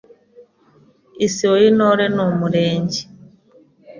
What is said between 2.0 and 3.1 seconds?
ni Umurenge